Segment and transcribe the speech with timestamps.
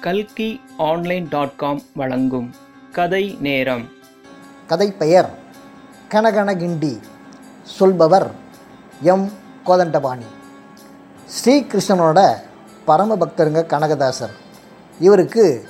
[0.00, 2.54] கல்கி online dot com வழங்கும்
[2.92, 3.88] கதை நேரம்.
[4.66, 5.30] கதை பெயர்
[6.08, 7.00] கனகனகிண்டி.
[7.62, 8.30] சொல்பவர்
[9.02, 9.30] எம்.
[9.66, 10.26] கோதண்டபாணி.
[11.24, 12.34] ஸ்ரீகிருஷ்ணனோட
[12.84, 14.30] பரம பக்தருங்க கனகதாசர்.
[15.00, 15.68] இவருக்கு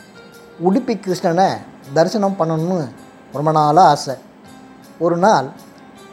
[0.64, 1.56] உடுப்பி கிருஷ்ணனை
[1.94, 2.88] தரிசனம் பண்ணணும்னு
[3.32, 4.14] ரொம்ப நாளாக ஆசை.
[4.98, 5.46] ஒரு நாள்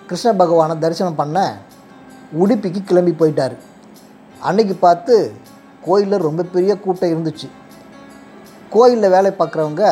[0.05, 1.57] கிருஷ்ண பகவானை தரிசனம் பண்ண
[2.39, 3.55] உடுப்பிக்கு கிளம்பி போயிட்டார்.
[4.39, 5.33] அன்னைக்கு பார்த்து
[5.81, 7.49] கோயிலில் ரொம்ப பெரிய கூட்டம் இருந்துச்சு.
[8.75, 9.83] கோயிலில் வேலை பார்க்குறவங்க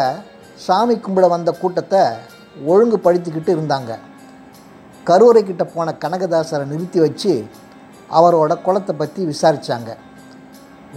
[0.65, 2.01] சாமி கும்பிட வந்த கூட்டத்தை
[2.71, 3.91] ஒழுங்குபடுத்திக்கிட்டு இருந்தாங்க.
[5.09, 7.33] கருவறை கிட்ட போன கனகதாசரை நிறுத்தி வச்சு
[8.17, 9.91] அவரோட குளத்தை பற்றி விசாரித்தாங்க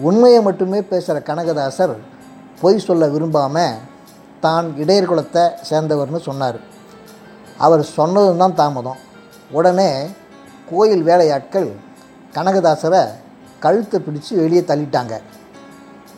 [0.08, 1.94] உண்மையை மட்டுமே பேசுகிற கனகதாசர்
[2.60, 3.78] பொய் சொல்ல விரும்பாமல்
[4.44, 6.58] தான் இடையர் குலத்தை சேர்ந்தவர்னு சொன்னார்.
[7.66, 9.00] அவர் சொன்னதும் தான் தாமதம்.
[9.58, 9.90] உடனே
[10.70, 11.70] கோயில் வேலையாட்கள்
[12.36, 13.02] கனகதாசரை
[13.64, 15.14] கழுத்தை பிடிச்சு வெளியே தள்ளிட்டாங்க.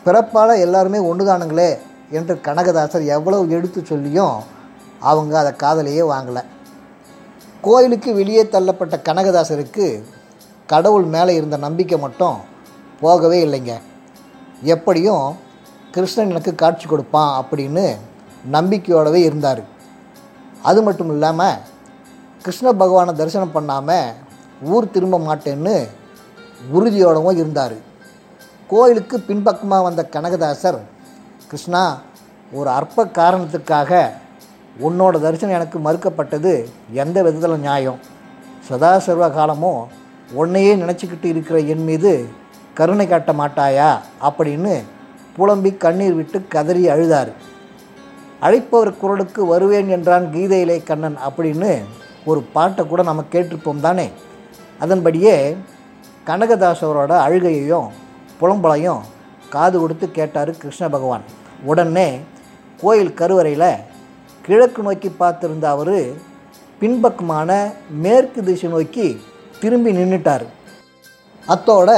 [0.05, 1.71] பிறப்பால் எல்லாருமே ஒன்றுதானுங்களே
[2.17, 4.37] என்று கனகதாசர் எவ்வளவு எடுத்து சொல்லியும்
[5.09, 6.43] அவங்க அதை காதலையே வாங்கலை.
[7.61, 9.85] கோயிலுக்கு வெளியே தள்ளப்பட்ட கனகதாசருக்கு
[10.65, 12.37] கடவுள் மேலே இருந்த நம்பிக்கை மட்டும்
[12.99, 13.73] போகவே இல்லைங்க.
[14.63, 15.25] எப்படியும்
[15.91, 17.85] கிருஷ்ணன் எனக்கு காட்சி கொடுப்பான் அப்படின்னு
[18.51, 19.61] நம்பிக்கையோடவே இருந்தார்.
[20.61, 21.59] அது மட்டும் இல்லாமல்
[22.41, 24.13] கிருஷ்ண பகவானை தரிசனம் பண்ணாமல்
[24.73, 25.75] ஊர் திரும்ப மாட்டேன்னு
[26.75, 27.77] உறுதியோடவும் இருந்தார்.
[28.71, 30.77] கோயிலுக்கு பின்பக்கமாக வந்த கனகதாசர்
[31.47, 31.97] கிருஷ்ணா
[32.51, 33.91] ஒரு அற்ப காரணத்துக்காக
[34.87, 36.51] உன்னோட தரிசனம் எனக்கு மறுக்கப்பட்டது
[36.91, 37.99] எந்த விதத்தில் நியாயம்?
[38.67, 39.81] சதா சர்வ காலமும்
[40.31, 42.11] உன்னையே நினச்சிக்கிட்டு இருக்கிற என் மீது
[42.73, 43.89] கருணை காட்ட மாட்டாயா?
[44.21, 44.75] அப்படின்னு
[45.35, 47.31] புலம்பி கண்ணீர் விட்டு கதறி அழுதார்.
[48.41, 51.71] அழைப்பவர் குரலுக்கு வருவேன் என்றான் கீதையிலே கண்ணன் அப்படின்னு
[52.25, 54.11] ஒரு பாட்டை கூட நம்ம கேட்டிருப்போம் தானே?
[54.79, 55.57] அதன்படியே
[56.27, 57.89] கனகதாசரோட அழுகையையும்
[58.39, 59.01] புலம்பலையும்
[59.53, 61.23] காது கொடுத்து கேட்டார் கிருஷ்ண பகவான்.
[61.69, 62.07] உடனே
[62.81, 63.71] கோயில் கருவறையில்
[64.45, 65.97] கிழக்கு நோக்கி பார்த்துருந்த அவர்
[66.81, 67.49] பின்பக்கமான
[68.03, 69.07] மேற்கு திசை நோக்கி
[69.61, 70.45] திரும்பி நின்றுட்டார்
[71.47, 71.89] அத்தோட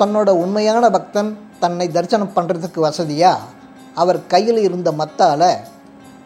[0.00, 1.30] தன்னோட உண்மையான பக்தன்
[1.62, 3.48] தன்னை தரிசனம் பண்ணுறதுக்கு வசதியாக
[3.94, 5.50] அவர் கையில் இருந்த மத்தால்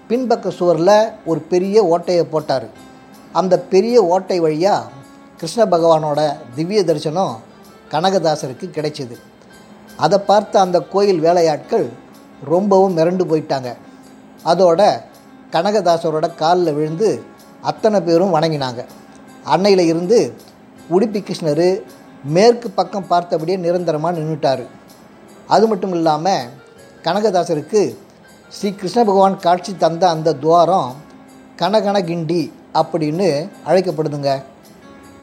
[0.08, 2.66] பின்பக்க சுவரில் ஒரு பெரிய ஓட்டையை போட்டார்.
[3.32, 4.90] அந்த பெரிய ஓட்டை வழியாக
[5.38, 6.20] கிருஷ்ண பகவானோட
[6.54, 7.34] திவ்ய தரிசனம்
[7.92, 9.16] கனகதாசருக்கு கிடைச்சிது.
[10.04, 11.86] அதை பார்த்த அந்த கோயில் வேலையாட்கள்
[12.52, 13.70] ரொம்பவும் மிரண்டு போயிட்டாங்க.
[14.44, 14.80] அதோட
[15.52, 17.10] கனகதாசரோட காலில் விழுந்து
[17.70, 18.80] அத்தனை பேரும் வணங்கினாங்க.
[19.54, 20.18] அன்னையில் இருந்து
[20.94, 21.66] உடுப்பி கிருஷ்ணர்
[22.34, 24.64] மேற்கு பக்கம் பார்த்தபடியே நிரந்தரமாக நின்றுட்டார்
[25.54, 26.50] அது மட்டும் இல்லாமல்
[27.06, 27.82] கனகதாசருக்கு
[28.52, 30.90] ஸ்ரீ கிருஷ்ண பகவான் காட்சி தந்த அந்த துவாரம்
[31.60, 32.42] கனகனகிண்டி
[32.80, 33.28] அப்படின்னு
[33.68, 34.30] அழைக்கப்படுதுங்க.